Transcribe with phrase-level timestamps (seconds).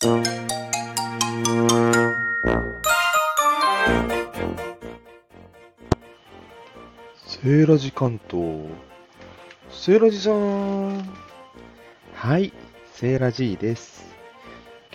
[0.00, 8.64] セーラジ関東。
[9.70, 11.06] セーラジさん。
[12.14, 12.50] はい、
[12.94, 14.06] セーラ G です。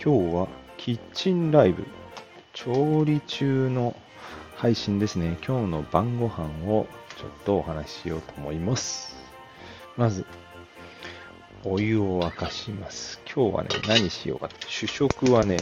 [0.04, 1.86] 今日はキッチンライブ。
[2.52, 3.94] 調理中の
[4.56, 5.38] 配信ですね。
[5.46, 9.14] 今日の晩ご飯をちょっとお話ししようと思います。
[9.96, 10.26] まず、
[11.68, 13.18] お湯を沸かします。
[13.26, 14.48] 今日はね、何しようか。
[14.68, 15.56] 主食はね、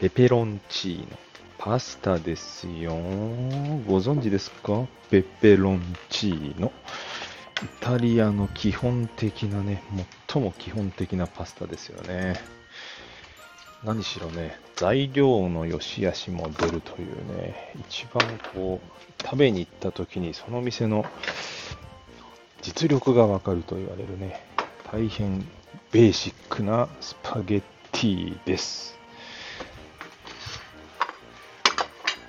[0.00, 1.18] ペペロンチーノ。
[1.56, 2.90] パスタですよ。
[3.86, 4.88] ご存知ですか？
[5.08, 6.72] ペペロンチーノ。
[7.62, 9.84] イタリアの基本的なね、
[10.28, 12.34] 最も基本的なパスタですよね。
[13.84, 18.20] 何しろね、材料の良し悪しも出るというね、一番
[18.52, 21.06] こう、食べに行った時にその店の
[22.62, 24.44] 実力がわかると言われるね、
[24.92, 25.40] 大変
[25.90, 28.98] ベーシックなスパゲッティです。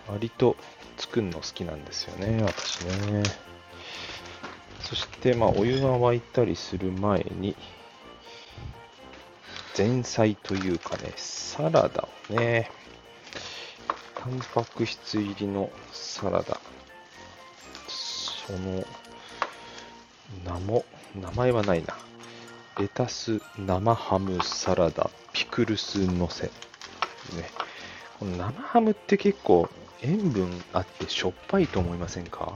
[0.08, 0.56] 割と
[0.96, 3.24] 作るの好きなんですよね、私ね。
[4.80, 7.54] そして、まあ、お湯が沸いたりする前に、
[9.78, 12.72] 前菜というかね、サラダをね、
[14.16, 16.62] タンパク質入りのサラダ。
[17.90, 18.86] その、
[20.46, 21.94] 名も、名前はないな。
[22.80, 26.48] レタス生ハムサラダピクルスのせ。
[26.48, 26.52] ね。
[28.20, 29.70] この生ハムって結構
[30.02, 32.54] 塩分あってしょっぱいと思いませんか？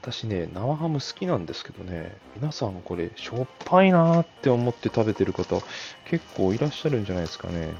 [0.00, 5.60] 私ね、生ハム好きなんですけどね、皆さんこれしょっぱいなーって思って食べてる方
[6.04, 7.74] 結構いらっしゃるんじゃないですかね。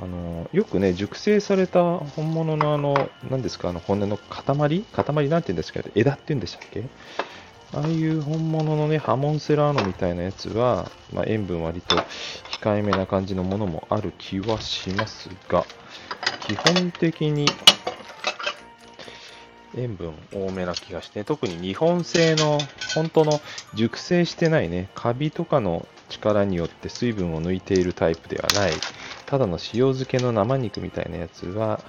[0.00, 4.84] あの、よくね、熟成された本物のあの、何ですか、あの骨の塊？
[4.92, 5.80] 塊なんて言うんですか？
[5.94, 6.84] 枝って言うんでしたっけ？
[7.74, 11.96] ああいう本物のね、ハモンセラーノみたいなやつは、まあ、塩分割と
[12.62, 15.64] 控えめな感じのものもある気はしますが、
[16.40, 17.46] 基本的に
[19.76, 22.58] 塩分多めな気がして、特に日本製の
[22.94, 23.40] 本当の
[23.74, 28.72] 熟成してないね、カビとかの力によって水分を抜いているタイプではない、
[29.26, 31.80] ただの塩漬けの生肉みたいなやつは、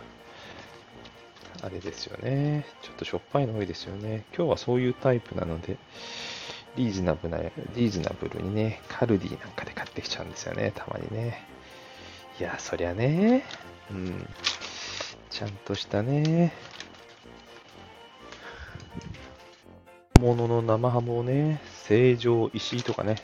[1.61, 2.65] あれですよね。
[2.81, 4.23] ちょっとしょっぱいの多いですよね。
[4.35, 5.77] 今日はそういうタイプなので、
[6.75, 11.45] リーズナブルな、リーズナブルにね、カルディなんかで買ってきちゃうんですよね、たまにね。
[12.39, 13.43] いや、そりゃね、
[13.91, 14.27] うん、
[15.29, 16.53] ちゃんとしたね、
[20.19, 23.17] ものの生ハムをね、成城石井とかね、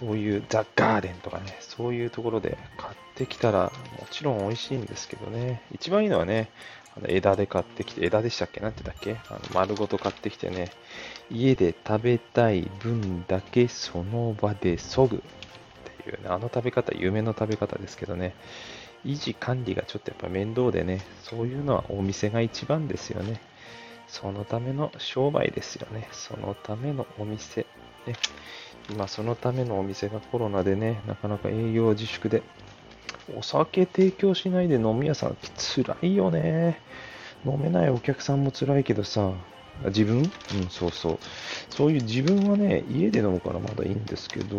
[0.00, 6.48] そういうザ・ガーデンとかね、そういうところで買ってきたら、もちろん美味しいんですけどね、一番いいのはね、
[6.96, 9.16] あの枝で買ってきて、枝でしたっけなんて言ったっけ？
[9.28, 10.72] あの丸ごと買ってきてね、
[11.30, 15.20] 家で食べたい分だけその場でそぐっ
[16.02, 18.34] ていうね、あの食べ方、夢の食べ方ですけどね、
[19.04, 23.40] 維持管理がちょっとやっぱ面倒でね、そういうのはお店が一番ですよね。
[24.08, 26.08] そのための商売ですよね。
[26.10, 27.66] そのためのお店。
[28.06, 28.14] ね、
[28.92, 32.42] 今そのためのお店がコロナでね、なかなか営業自粛で、
[33.36, 36.80] お酒提供しないで飲み屋さんって辛いよね。
[37.46, 39.30] 飲めないお客さんも辛いけどさ、
[39.86, 40.18] 自分？
[40.18, 40.30] うん、
[40.68, 41.18] そうそう。
[41.70, 44.58] そういう自分はね、家で飲むからまだいいんですけど、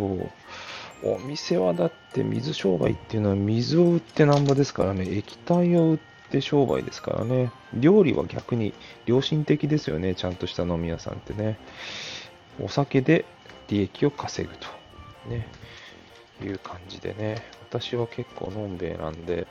[1.04, 6.00] お店はだって水商売っていうのは水を売ってなんぼですからね、液体を売っ
[6.30, 7.52] て商売ですからね。
[7.74, 8.74] 料理は逆に
[9.06, 11.60] 良心的ですよね、ちゃんとした飲み屋さんってね。
[12.60, 13.26] お酒で
[13.72, 14.68] 利益を稼ぐと。
[15.28, 15.48] ね。
[16.44, 17.44] いう感じでね。
[17.70, 19.48] 私は結構のんべえなんで、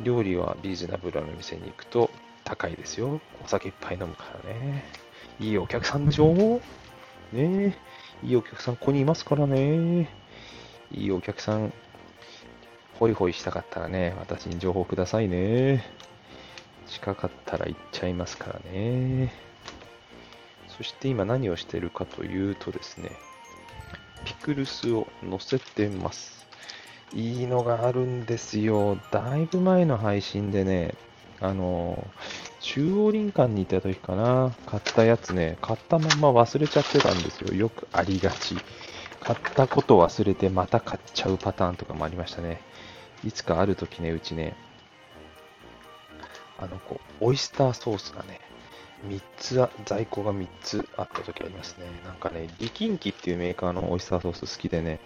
[0.00, 2.10] 料理はリーズナブルな店に行くと
[2.44, 3.20] 高いですよ。
[3.44, 4.84] お酒いっぱい飲むからね。
[5.38, 6.60] いいお客さんでしょ？
[7.32, 7.76] ね
[8.22, 10.08] いいお客さんここにいますからね。
[10.90, 11.72] いいお客さん、
[12.98, 15.84] ホイホイしたかったらね、私に情報くださいね。
[16.86, 19.32] 近かったら行っちゃいますからね。
[20.68, 23.10] そして今何をしてるかというとですね、
[24.26, 26.44] ピクルスを乗せてます。
[27.14, 28.98] いいのがあるんですよ。
[29.12, 30.94] だいぶ前の配信でね、
[31.40, 32.04] あの、
[32.60, 37.54] 中央林間にいた時かな、買ったやつね、買ったまんま忘れちゃってたんですよ。
[37.54, 38.56] よくありがち。
[39.20, 42.60] 買ったこと忘れてまた買っちゃうパターンとかもありましたね。
[43.24, 44.56] いつかある時ね、うちね、
[46.58, 48.40] あの、こう、オイスターソースがね、
[49.04, 51.86] 3つあ、在庫が3つあった時ありますね。
[52.04, 55.00] なんかね、力ンキっていうメーカーのオイスターソース好きでね、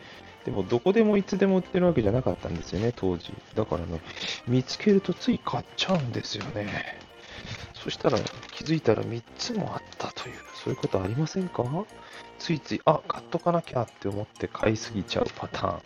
[0.44, 3.32] でもどこでもいつでも売ってるわけじゃなかったんですよね、当時。
[3.54, 4.00] だからね、
[4.46, 6.98] 見つけるとつい買っちゃうんですよね。
[7.74, 8.18] そしたら
[8.52, 11.64] 気づいたら3つもあったという、そういうことありませんか？
[12.38, 15.80] ついつい、あ、買っとかなきゃって思って買いすぎちゃうパターン。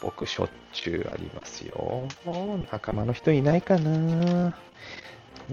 [0.00, 2.08] 僕しょっちゅうありますよ。
[2.70, 4.56] 仲間の人いないかな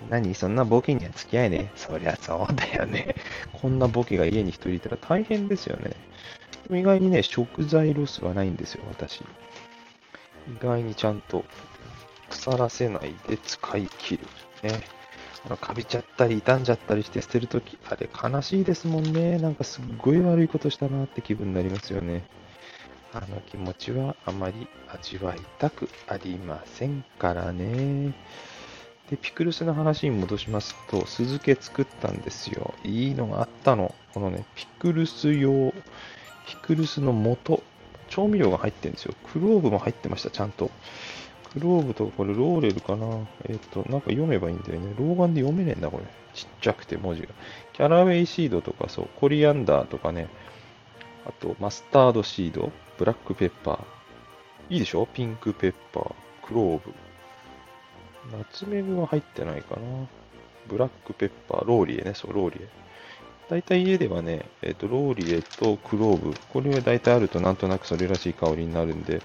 [0.10, 0.36] 何？
[0.36, 1.78] そんなボケには付き合えねえ。
[1.78, 3.16] そりゃそうだよね。
[3.54, 5.92] こんなボケが家に一人いたら大変ですよね。
[6.72, 9.22] 意外にね、食材ロスはないんですよ、私。
[9.22, 9.26] 意
[10.60, 11.46] 外にちゃんと
[12.30, 14.24] 腐らせないで使い切る。
[14.64, 14.82] ね。
[15.46, 19.38] あの、かびちゃったり傷んじゃったりして捨てるとき、あれ悲しいですもんね。
[19.38, 22.24] なんかすっごい悪いことしたなって気分になりますよね。
[23.14, 28.14] あの気持ちはあまり味わいたくありませんからね。
[29.10, 32.74] で、ピクルスの話に戻しますと、酢漬け作ったんですよ。
[32.84, 33.94] いいのがあったの。
[34.14, 35.74] このね、ピクルス用、
[36.48, 37.14] ピクルスの
[37.46, 37.62] 素、
[38.10, 39.14] 調味料が入ってるんですよ。
[39.32, 40.72] クローブも入ってました、ちゃんと。
[41.54, 43.06] クローブとかこれローレルかな
[43.48, 44.94] えっ、と、なんか読めばいいんだよね。
[44.98, 46.04] 老眼で読めねえんだ、これ。
[46.34, 47.30] ちっちゃくて文字が。
[47.74, 50.28] キャラウェイシードとかそう、コリアンダーとかね。
[51.26, 54.74] あと、マスタードシード、ブラックペッパー。
[54.74, 55.08] いいでしょ？
[55.14, 56.14] ピンクペッパー、
[56.44, 56.94] クローブ。
[58.32, 59.82] ナツメグは入ってないかな。
[60.68, 62.68] ブラックペッパー、ローリエね、そう、ローリエ。
[63.50, 69.22] 大体家ではね、えっ、と、ローリエとクローブ、これは大体あるとなんとなくそれらしい香りになるんで、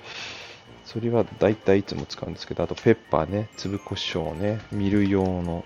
[0.85, 5.65] それは大体いつも使うんですけど、あとペッパーね、粒胡椒ね、見る用の、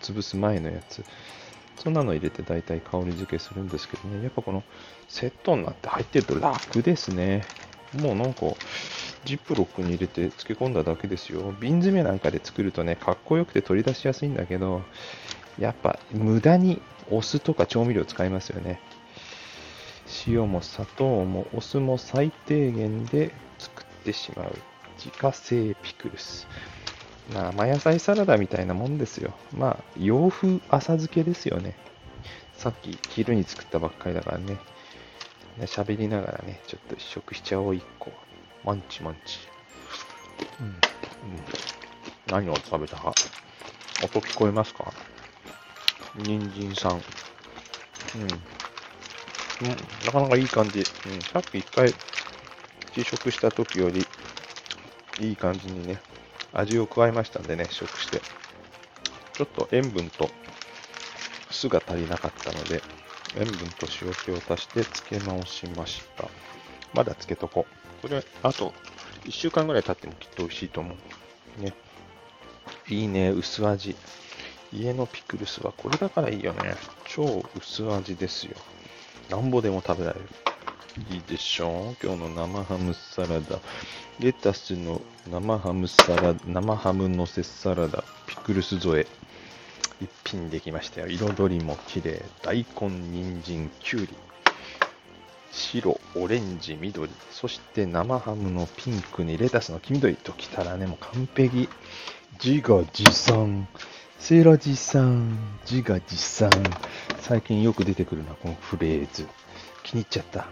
[0.00, 1.04] 潰す前のやつ。
[1.78, 4.62] そんなの入れて大体香り付けするんですけどね、やっぱこの
[5.08, 7.44] セットになって入ってると楽ですね。
[7.96, 8.40] もうなんか、
[9.24, 11.54] ジップロックに入れて漬け込んだだけですよ。
[11.60, 14.82] 瓶詰めなんかで作るとね、かっこよくて取り出しやすいんだけど、
[15.58, 18.80] やっぱ無駄にお酢とか調味料使いますよね。
[20.26, 24.54] 塩も砂糖もお酢も最低限で作ってしまう
[24.98, 26.46] 自家製ピクルス。
[27.34, 29.34] 生野菜サラダみたいなもんですよ。
[29.52, 31.74] まあ、洋風浅漬けですよね。
[32.56, 34.58] さっき昼に作ったばっかりだからね。
[35.60, 38.12] 喋りながらね、ちょっと試食しちゃおう、一個。
[38.64, 39.38] マンチマンチ。
[40.60, 40.66] うん。
[40.66, 40.76] うん、
[42.26, 42.96] 何を食べた？
[42.96, 43.14] か
[44.04, 44.92] 音聞こえますか？
[46.16, 46.92] 人参さん。
[46.92, 47.00] うん。
[48.22, 48.28] うん、
[50.04, 50.80] なかなかいい感じ。
[50.80, 50.84] うん、
[51.22, 51.94] さっき一回
[52.92, 54.06] 試食した時より
[55.20, 55.98] いい感じにね、
[56.52, 58.20] 味を加えましたんでね、試食して。
[59.32, 60.30] ちょっと塩分と
[61.50, 62.82] 酢が足りなかったので、
[63.34, 66.24] 塩分と塩気を足して漬け直しました。
[66.94, 67.66] まだ漬けとこ
[68.02, 68.02] う。
[68.02, 68.72] これ、あと
[69.24, 70.94] 1週間ぐらい経ってもきっと美味しいと思
[71.58, 71.62] う。
[71.62, 71.74] ね。
[72.88, 73.96] いいね、薄味。
[74.72, 76.74] 家のピクルスはこれだからいいよね。
[77.06, 78.56] 超薄味ですよ。
[79.30, 80.28] なんぼでも食べられる。
[81.10, 83.60] いいでしょう今日の生ハムサラダ。
[84.18, 89.06] レタスの生ハムサラダ、生ハムのせサラダ、ピクルス添え。
[90.00, 91.08] 一品できましたよ。
[91.08, 92.22] 彩りも綺麗。
[92.42, 94.08] 大根、人参、きゅうり。
[95.52, 97.10] 白、オレンジ、緑。
[97.30, 101.68] そして生ハムのピンクにレタスの黄緑ときたらね、もう完璧。
[102.44, 103.66] 自画自賛。
[104.18, 105.38] セーラジさん。
[105.70, 106.50] 自画自賛。
[107.20, 109.26] 最近よく出てくるな、このフレーズ。
[109.82, 110.46] 気に入っちゃった。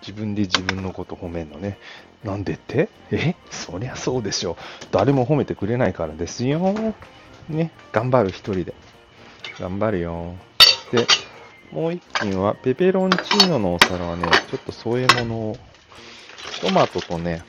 [0.00, 1.78] 自分で自分のこと褒めんのね。
[2.24, 2.88] なんでって？
[3.10, 3.36] え？
[3.50, 4.56] そりゃそうでしょ。
[4.90, 6.74] 誰も褒めてくれないからですよ。
[7.48, 8.74] ね、頑張る一人で。
[9.58, 10.34] 頑張るよ。
[10.92, 11.06] で、
[11.70, 15.58] もう一品は、ペペロンチーノのお皿はね、ちょっと添え物を、
[16.60, 17.42] トマトとね、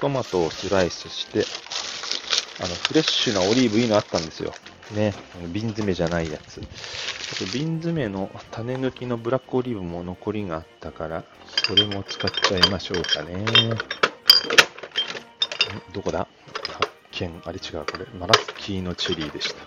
[0.00, 1.44] トマトをスライスして、
[2.64, 4.52] あの、フレッシュなオリーブいいのあったんですよ。
[4.94, 5.14] ね、
[5.52, 6.60] 瓶詰めじゃないやつ。
[6.60, 11.24] あと瓶詰めの種抜きのブラックオリーブも残りがあったから、
[11.66, 13.44] それも使っちゃいましょうかね。
[15.94, 16.28] どこだ？
[17.22, 17.42] 発見。
[17.44, 18.06] あれ違う、これ。
[18.18, 19.62] マラスキーのチェリーでした。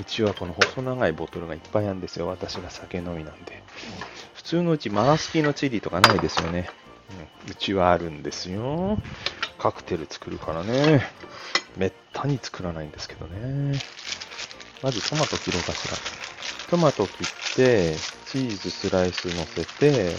[0.00, 2.28] うちはこの細長いボトルがいっぱいあるんですよ。
[2.28, 3.62] 私が酒飲みなんで。
[4.34, 6.70] 普通のうちマラスキーのチェリーとかないですよね。
[7.46, 8.98] うん、うちはあるんですよ。
[9.58, 11.10] カクテル作るからね。
[11.76, 13.80] めったに作らないんですけどね。
[14.82, 15.94] まずトマト切ろうかしら。
[16.70, 20.14] トマト切って、チーズスライス乗せて、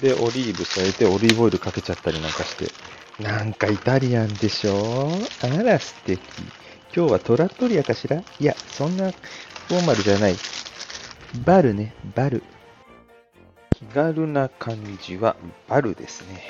[0.00, 2.72] で、オリーブ添えて、オリーブオイルかけちゃったりなんかして。
[3.20, 5.08] なんかイタリアンでしょ？
[5.42, 6.20] あら素敵。
[6.96, 8.16] 今日はトラットリアかしら？
[8.18, 10.34] いや、そんなフォーマルじゃない。
[11.44, 12.42] バルね、バル。
[13.70, 15.36] 気軽な感じは
[15.68, 16.42] バルですね。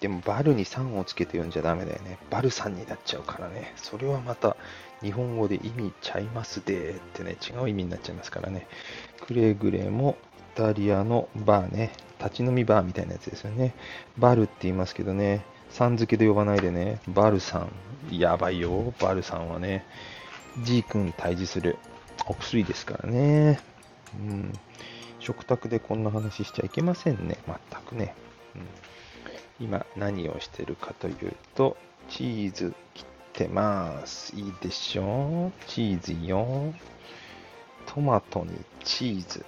[0.00, 2.18] でもバルに3をつけて読んじゃダメだよね。
[2.30, 3.72] バルさんになっちゃうからね。
[3.74, 4.56] それはまた
[5.02, 8.68] 日本語で意味ちゃいますでってね、違う意味になっちゃいますからね。
[9.26, 10.16] くれぐれも
[10.54, 11.90] イタリアのバーね、
[12.20, 13.74] 立ち飲みバーみたいなやつですよね。
[14.18, 18.16] バルって言いますけどね、さん付けで呼ばないでね、バルさん。
[18.16, 19.84] やばいよ、バルさんはね。
[20.62, 21.78] G 君退治する
[22.28, 23.58] お薬ですからね。
[24.14, 24.52] うん。
[25.18, 27.38] 食卓でこんな話しちゃいけませんね。
[27.46, 28.14] 全くね。
[28.54, 28.66] うん
[29.60, 31.76] 今何をしてるかというと、
[32.08, 34.34] チーズ切ってます。
[34.36, 35.48] いいでしょ？
[35.48, 36.72] うチーズよ。
[37.86, 38.50] トマトに
[38.84, 39.44] チーズ。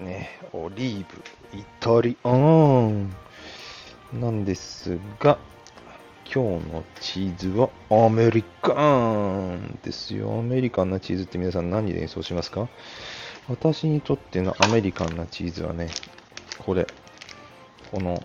[0.00, 1.04] ね、オリー
[1.52, 3.14] ブ、イタリアン。
[4.12, 5.38] なんですが、
[6.24, 10.38] 今日のチーズはアメリカンですよ。
[10.38, 12.68] アメリカンなチーズって皆さん何で演奏しますか？
[13.50, 15.88] 私にとってのアメリカンなチーズはね、
[16.58, 16.86] これ。
[17.92, 18.22] この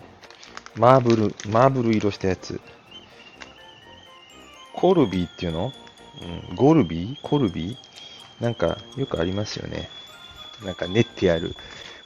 [0.76, 2.62] マーブル、マーブル色したやつ。
[4.74, 5.74] コルビーっていうの？
[6.50, 7.18] うん、ゴルビー？
[7.22, 8.44] コルビー？
[8.44, 9.90] なんかよくありますよね。
[10.64, 11.56] なんか練ってある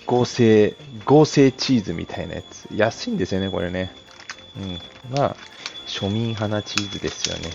[0.07, 0.73] 合成、
[1.05, 2.67] 合成チーズみたいなやつ。
[2.73, 3.91] 安いんですよね、これね。
[4.57, 4.79] うん。
[5.15, 5.35] まあ、
[5.85, 7.51] 庶民派なチーズですよね。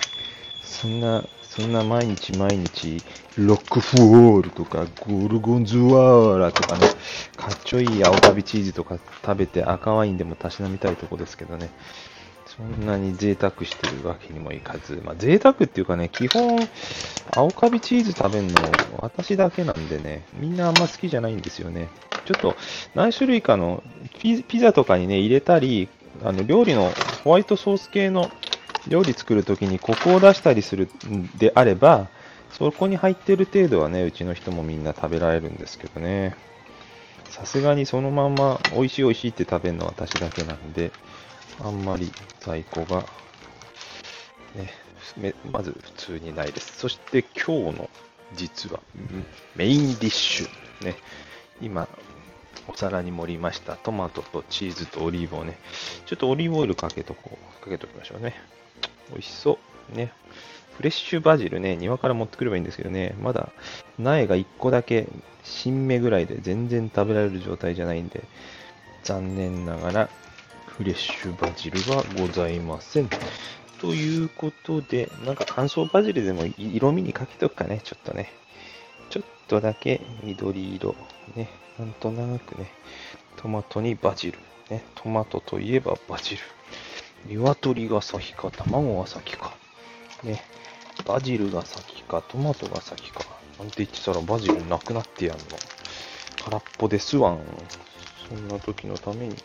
[0.63, 3.03] そんな、そんな毎日毎日、
[3.37, 6.87] ロックフォールとか、ゴルゴンズワーラとかね、
[7.37, 11.71] かっちょいい青カビチーズとか食べて赤ワインでもたしなみたいとこですけどね。
[12.57, 16.69] そんなに贅沢してるわけにもいかず、まあ贅沢っていうかね、基本、
[17.35, 21.89] 青カビチーズ食べるの私だけなんでね、みんなあんま好きじゃないんですよね。
[22.25, 22.57] ちょっと
[22.95, 23.83] 何種類かの
[24.19, 25.89] ピザとかにね、入れたり、
[26.23, 26.91] あの料理の
[27.25, 28.31] ホワイトソース系の
[28.87, 32.09] 料理作るときにコクを出したりするんであれば、
[32.53, 36.37] そこに入ってる程度はね、うちの人もみんな食べられるんですけどね。
[37.31, 40.93] さすがにそのまんま美味しい美味しいって食べるのは私だけなんで、
[41.61, 43.05] あんまり在庫が、
[44.55, 46.79] ね、まず普通にないです。
[46.79, 47.91] そして今日の
[48.35, 48.81] 実は
[49.57, 50.85] メインディッシュ。
[50.85, 50.97] ね、
[51.61, 51.89] 今、
[52.69, 55.59] お皿に盛りましたトマトとチーズとオリーブをね、
[56.07, 58.35] ちょっとオリーブオイルかけとこう、かけときましょうね。
[59.11, 59.59] 美味しそ
[59.93, 59.97] う。
[59.97, 60.13] ね。
[60.77, 63.51] フレッシュバジルね、庭から持ってくればいいんですけどね、まだ
[63.99, 65.07] 苗が1個だけ
[65.45, 68.25] 新芽ぐらいで全然食べられる状態じゃないんで、
[69.05, 70.09] 残念ながら
[70.73, 73.11] フレッシュバジルはございません。
[73.79, 78.33] ということで、なんか乾燥バジルでも色味にかけとくかね、ちょっとね。
[79.11, 80.95] ちょっとだけ緑色。
[81.37, 82.71] ね、なんとなくね、
[83.37, 84.39] トマトにバジル。
[84.71, 86.43] ね、トマトといえばバジル。
[87.27, 89.53] 鶏が先か、卵が先か。
[90.23, 90.43] ね、
[91.07, 93.25] バジルが先か、トマトが先か。
[93.59, 95.45] なんて言ってたらバジルなくなってやんの。
[96.47, 97.41] 空っぽですわん。
[98.29, 99.37] そんな時のために、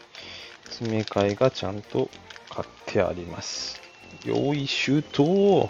[0.69, 2.09] 詰め替えがちゃんと
[2.49, 3.81] 買ってあります。
[4.25, 5.69] よい周到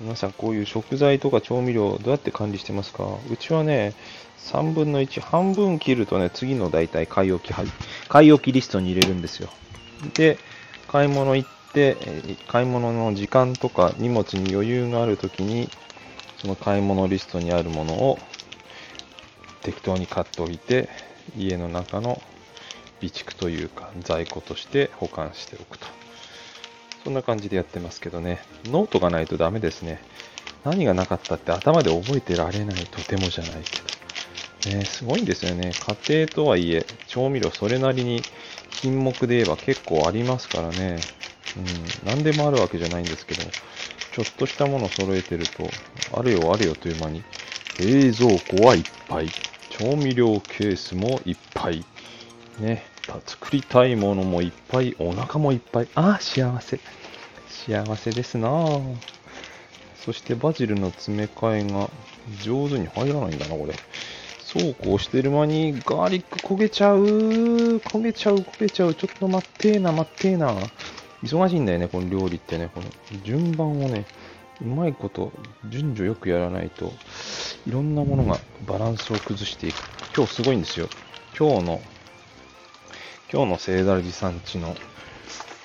[0.00, 3.04] 皆さんこういう食材とか調味料どうやって管理してますか？
[3.30, 3.94] うちはね、
[4.38, 7.66] 3分の1、半分切るとね、次の大体買い置き、はい
[8.08, 9.48] 買い置きリストに入れるんですよ。
[10.14, 10.38] で、
[10.86, 11.96] 買い物行って、
[12.46, 15.68] 買い物の時間とか荷物に余裕があるときに、
[16.36, 18.18] その買い物リストにあるものを
[19.62, 20.88] 適当に買っておいて、
[21.36, 22.22] 家の中の
[23.00, 25.86] 備蓄というか在庫として保管しておくと。
[27.04, 28.42] そんな感じでやってますけどね。
[28.66, 30.02] ノートがないとダメですね。
[30.64, 34.76] 何がなかったって頭で覚えてられないとてもじゃないけど。
[34.76, 35.72] ね、すごいんですよね。
[36.06, 38.22] 家庭とはいえ、調味料それなりに
[38.70, 41.00] 品目で言えば結構ありますからね。
[41.56, 41.64] うん、
[42.04, 45.70] 何でもあるわけじゃないんですけど、ちょっとしたもの揃えてると、
[46.12, 47.22] あれよあれよという間に、
[47.78, 49.28] 冷蔵庫はいっぱい。
[49.70, 51.84] 調味料ケースもいっぱい。
[52.60, 52.82] ね、
[53.26, 55.88] 作りたいものもいっぱい、お腹もいっぱい。
[55.94, 56.80] ああ、幸せ。
[57.48, 58.50] 幸せですな
[60.04, 61.90] そしてバジルの詰め替えが
[62.42, 63.74] 上手に入らないんだな、これ。
[64.40, 67.04] そうこうしてる間にガーリック焦げちゃう。
[67.04, 68.94] 焦げちゃう、焦げちゃう。
[68.94, 70.54] ちょっと待ってーな、待ってーな。
[71.22, 72.70] 忙しいんだよね、この料理ってね。
[72.74, 72.86] この
[73.22, 74.06] 順番をね、
[74.62, 75.32] うまいこと
[75.68, 76.92] 順序よくやらないと、
[77.66, 79.76] いろんなものがバランスを崩していく。
[80.16, 80.88] 今日すごいんですよ。
[81.38, 81.80] 今日の
[83.30, 84.74] 今日のセーラジさんちの、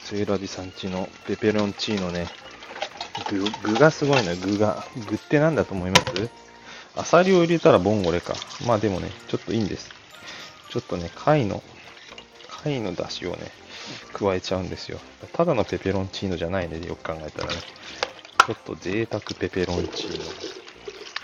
[0.02, 2.28] セーラジさんちのペペロンチーノね、
[3.30, 4.86] 具、具がすごいのよ、具が。
[5.10, 6.04] 具って何だと思います？
[6.98, 8.34] アサリを入れたらボンゴレか。
[8.68, 9.92] まあでもね、ちょっといいんです。
[10.72, 11.64] ちょっとね、貝の、
[12.50, 13.50] 貝の出汁をね、
[14.12, 15.00] 加えちゃうんですよ。
[15.32, 17.62] ただのペペロンチーノじゃないね、よく考えたらね。
[18.46, 20.18] ちょっと贅沢ペペロンチー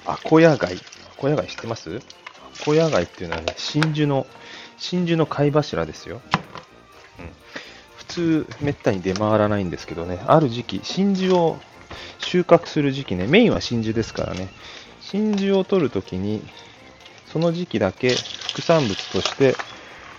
[0.06, 0.14] ノ。
[0.14, 0.78] アコヤ貝。
[0.78, 0.80] ア
[1.18, 1.98] コヤ貝知ってます？
[1.98, 4.26] アコヤ貝っていうのはね、真珠の、
[4.80, 6.22] 真珠の貝柱ですよ。
[7.20, 7.32] うん。
[7.98, 11.60] 普通、めったに出回らないんですけどね、ある時期、真珠を
[12.20, 14.50] 収穫する時期ね、メインは真珠ですからね、
[15.02, 16.42] 真珠を取るときに、
[17.26, 18.10] その時期だけ
[18.52, 19.56] 副産物として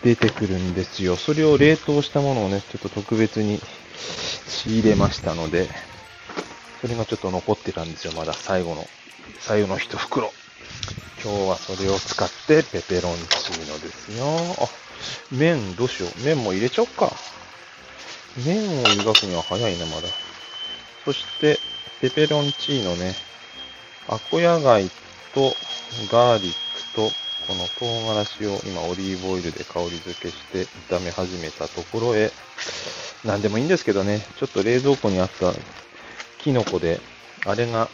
[0.03, 1.17] 出てくるんですよ。
[1.17, 3.61] それを冷凍したものをね、ちょっと特別に
[3.97, 5.69] 仕入れましたので、
[6.81, 8.87] それがちょっと残ってたんですよ、まだ最後の、
[9.39, 10.33] 最後の一袋。
[11.23, 14.25] 今日はそれを使ってペペロンチーノですよ。
[14.65, 14.69] あ、
[15.31, 16.25] 麺どうしよう。
[16.25, 17.13] 麺も入れちゃおっか。
[18.47, 20.09] 麺を湯がくには早いな、まだ。
[21.05, 21.59] そして、
[22.01, 23.15] ペペロンチーノね。
[24.09, 24.89] アコヤ貝
[25.35, 25.53] と
[26.11, 27.11] ガーリックと、
[27.47, 27.85] この唐
[28.15, 32.31] 辛子を今オリーブオイルで香り付けして炒め始めたところへ、
[33.27, 35.53] なんでもいいんですけどね、ちょっと冷蔵庫にあった
[36.39, 36.99] キノコで、
[37.45, 37.91] あれが、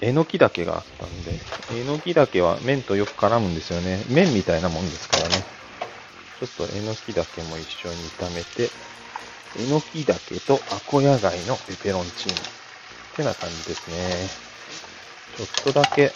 [0.00, 1.32] えのきだけがあったんで、
[1.72, 4.02] えのきだけは麺とよく絡むんですよね。
[4.08, 5.44] 麺みたいなもんですからね。
[6.40, 8.70] ちょっとえのきだけも一緒に炒めて、
[9.58, 12.60] えのきだけとアコヤ貝のペペロンチーノ。
[13.12, 14.28] ってな感じですね。
[15.36, 16.12] ちょっとだけ、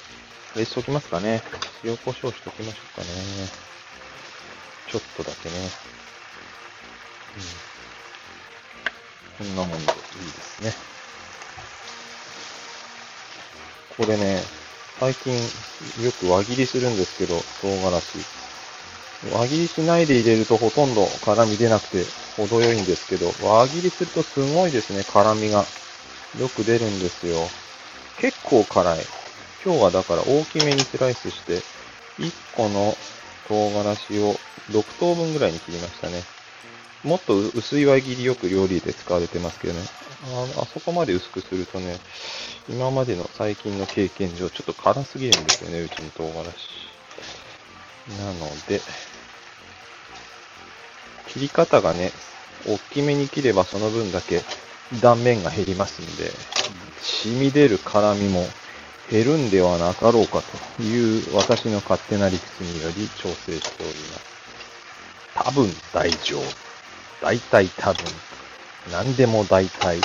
[0.55, 1.43] あれしときますかね。
[1.85, 3.09] 塩コショウしときましょうかね。
[4.89, 5.55] ちょっとだけね。
[9.41, 9.47] うん。
[9.47, 10.94] こんなもんでいいですね。
[13.97, 14.43] これね、
[14.99, 15.33] 最近
[16.05, 18.45] よく輪切りするんですけど、唐辛子。
[19.33, 22.05] 輪切りしないで入れるとほとんど辛み出なくて
[22.37, 25.65] 程よいんですけど、輪切りするとすごいですね、辛みが。
[26.39, 27.49] よく出るんですよ。
[28.19, 29.07] 結構辛い。
[29.65, 31.63] 今日はだから大きめにスライスして、
[32.19, 32.97] 1個の
[33.47, 34.35] 唐辛子を
[34.71, 36.23] 6等分ぐらいに切りましたね。
[37.05, 39.81] もっと薄い輪切りよく料理で使われてますけどね。
[40.57, 41.99] ああそこまで薄くするとね、
[42.69, 46.85] 今までの最近の経験上、ちょっと辛すぎるんですよね、うちの唐辛子。
[48.19, 48.81] なので、
[51.29, 52.11] 切り方がね、
[52.67, 54.43] 大きめに切ればその分だけ
[55.03, 56.31] 断面が減りますんで、
[57.03, 58.47] 染み出る辛みも
[59.11, 60.41] 減るんではなかろうか
[60.79, 64.35] という私の勝手な理屈により調整しております。
[65.35, 66.64] 多分大丈夫。
[67.23, 68.05] 大体多分。
[68.93, 69.97] 何でも大体。
[69.99, 70.03] ね。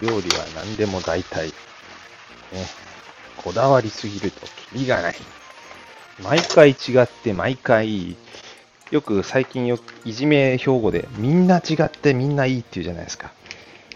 [0.00, 1.48] 料理は何でも大体。
[1.48, 1.52] ね。
[3.36, 5.14] こだわりすぎるとキリがない。
[6.22, 8.16] 毎回違って毎回、
[8.90, 13.32] よく最近よくいじめ標語でみんな違ってみんないいって言うじゃないですか。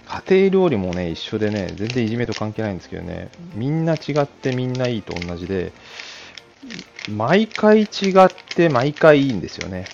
[0.06, 5.72] 家庭料理もね、一緒でね、全然いじめと関係ないんですけどね、みんな違ってみんないいと同じで、
[7.08, 7.84] 毎回違
[8.24, 9.86] って毎回いいんですよね。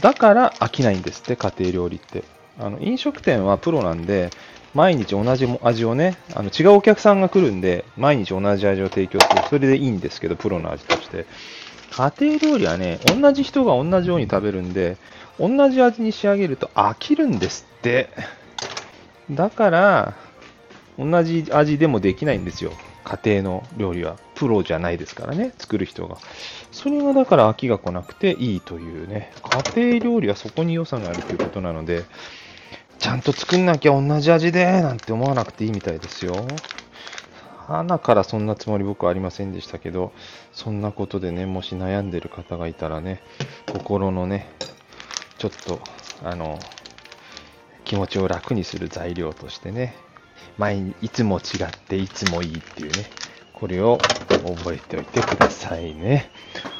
[0.00, 2.24] だから飽きないんですって、家庭料理って。
[2.58, 4.30] あの飲食店はプロなんで、
[4.74, 9.42] 毎日同じ味をね、あの違うお客さんが来るんで、毎日同じ味を提供する。
[9.48, 11.26] それでいいんですけど、プロの味として。
[11.90, 14.96] 家庭料理はね、同じ人が同じように食べるんで、
[15.38, 18.08] 同じ味に仕上げると飽きるんですって。
[19.30, 20.14] だから、
[20.98, 22.72] 同じ味でもできないんですよ。
[23.04, 24.16] 家庭の料理は。
[24.42, 26.18] プロじゃないですからね、作る人が。
[26.72, 29.30] それがだから飽きが来なくていいというね、
[29.72, 32.02] 家庭料理はそこに良さがあるということなので、
[32.98, 36.34] ちゃんと作んなきゃ同じ味でなんて思わなくていいみたいですよ。
[37.68, 40.12] 花からそんなつもり僕はありませんでしたけど、
[40.52, 43.22] そんなことでね、もし悩んでる方がいたらね、
[43.72, 44.50] 心のね、
[45.38, 45.78] ちょっと、
[46.24, 46.58] あの、
[47.84, 49.94] 気持ちを楽にする材料としてね、
[50.58, 53.21] 前にいつも違っていつもいいっていうね、
[53.52, 56.30] これを覚えておいてくださいね。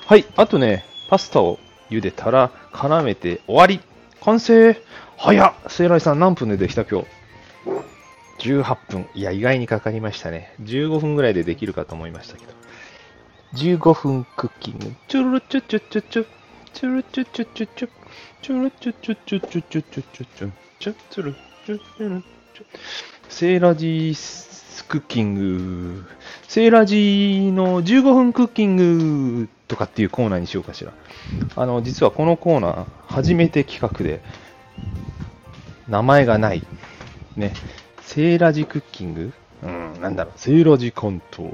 [0.07, 1.59] はい、あとね、パスタを
[1.91, 3.81] 茹でたら絡めて終わり
[4.21, 4.77] 完成
[5.17, 9.07] 早っセイライさん何分でできた今日 ?18 分。
[9.15, 10.55] いや、意外にかかりましたね。
[10.63, 12.53] 15分ぐらいでできるかと思いましたけど。
[13.55, 14.93] 15分クッキング。
[15.09, 16.27] チュルルチュチュチュチュ。
[16.73, 17.89] チュルチュチュチュチュ。
[18.43, 20.53] チュルチュチュチュチュチュチュチュチュチュ。
[20.81, 22.42] チュチュルチュチュルチュ。
[23.29, 26.05] セーラジークッキング。
[26.49, 30.93] セーラジーの15分クッキングとかっていうコーナーにしようかしら。
[31.57, 34.23] あの、実はこのコーナー、初めて企画で、
[35.89, 36.63] 名前がない。
[37.37, 37.55] ね。
[38.03, 39.33] セーラジクッキング？
[39.63, 40.39] うん、なんだろう。
[40.39, 41.51] セーラジ関東。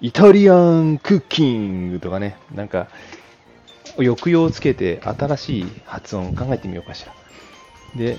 [0.00, 2.36] イタリアンクッキングとかね。
[2.54, 2.88] なんか、
[3.96, 7.12] 抑揚をつけて新しい発音考えてみようかしら。
[7.96, 8.18] で、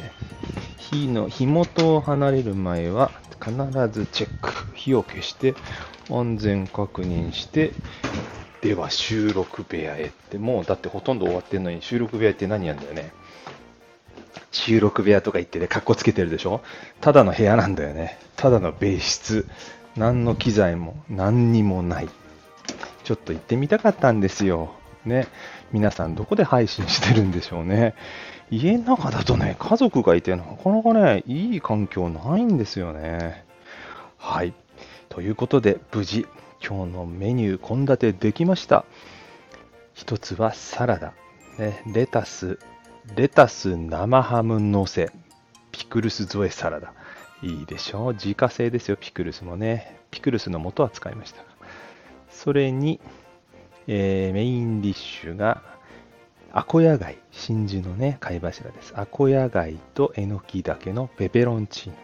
[0.77, 3.11] 火の、火元を離れる前は
[3.43, 3.53] 必
[3.91, 4.51] ずチェック。
[4.75, 5.55] 火を消して
[6.09, 7.71] 安全確認して、
[8.61, 13.11] では収録部屋へって、もうだってほとんど終わってんのに収録部屋って何やんだよね。
[14.51, 16.61] 収録部屋とか言ってね、カッコつけてるでしょ？
[17.01, 18.17] ただの部屋なんだよね。
[18.35, 19.47] ただの別室。
[19.95, 22.09] 何の機材も何にもない。
[23.03, 24.73] ちょっと行ってみたかったんですよ。
[25.05, 25.27] ね。
[25.71, 27.95] 皆さんどこで配信してるんでしょうね。
[28.51, 33.43] 家の中だとね、家族がいてなかなかね、いい環境ないんですよね。
[34.17, 34.53] はい。
[35.10, 36.27] ということで、無事、
[36.65, 38.86] 今日のメニュー、献立できました。
[39.93, 41.13] 一つはサラダ。
[41.58, 42.60] ね、レタス、
[43.15, 45.12] レタス生ハムのせ、
[45.71, 46.93] ピクルス添えサラダ。
[47.41, 48.13] いいでしょう。
[48.13, 49.99] 自家製ですよ、ピクルスもね。
[50.12, 51.43] ピクルスの素は使いました。
[52.29, 52.99] それに、
[53.88, 55.74] えーメインディッシュが、
[56.57, 58.93] アコヤ貝、真珠のね、貝柱です。
[58.95, 61.97] アコヤ貝とえのきだけのペペロンチーノ。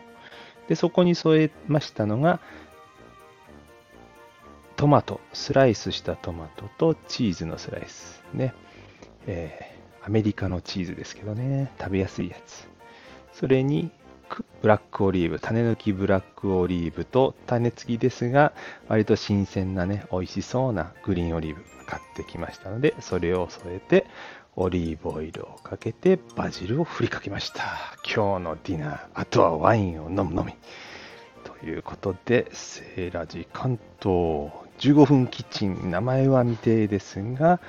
[0.67, 2.41] で、そこに添えましたのが、
[4.75, 8.25] トマト、スライスしたトマトとチーズのスライス。
[8.33, 8.53] ね。
[9.25, 12.67] えー、アメリカのチーズですけどね、食べやすいやつ。
[13.31, 13.89] それに、
[14.61, 18.51] ブラックオリーブ、種抜きブラックオリーブと種付きですが、
[18.89, 24.05] 割と新鮮なね、美味しそうなグリーンオリーブ買ってきましたので、それを添えて、
[24.55, 27.63] オリーブオイルをかけて、バジルを振りかけました。
[28.03, 30.53] 今日のディナー、あとはワインを飲むのみ。
[31.43, 37.61] ということで、セーラジ関東15分キッチン、名前は未定ですが、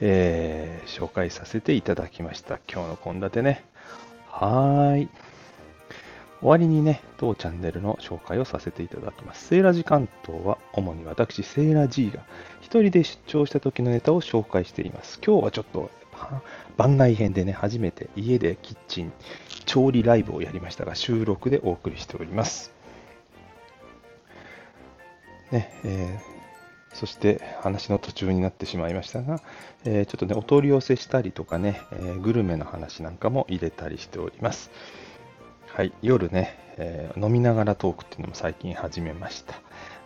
[0.00, 2.58] えー、紹介させていただきました。
[2.72, 3.64] 今日の献立ね。
[4.28, 5.08] はーい。
[6.40, 9.46] 終わりにね、当チャンネルの紹介をさせていただきます。
[9.46, 12.22] セーラジ関東は、主に私、セーラ G が
[12.60, 15.20] 一人で出張した時のネタを紹介しています。
[15.24, 15.90] 今日はちょっと
[16.76, 19.12] 番外編でね、初めて家でキッチン
[19.64, 22.72] 調理ライブをやりましたが、収録でお送りしております。
[25.50, 29.40] ね、えー、そして話の途中になってしまいましたが、
[29.84, 34.70] えー、ちょっとね、お取り寄せしたりとかね、えー、グルメの話なんかも入れたりしております。
[35.66, 39.54] はい、夜ね、え、飲みながらトークっていうのも最近始めました。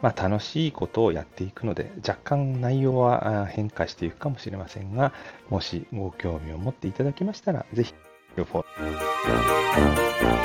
[0.00, 5.12] まあ、楽しいことをやっていくので、若干内容は変化していくかもしれませんが、
[5.50, 7.94] もしご興味を持っていただけましたら、ぜひ、
[8.37, 10.38] フォロー。